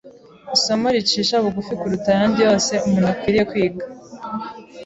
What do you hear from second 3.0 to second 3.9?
akwiriye kwiga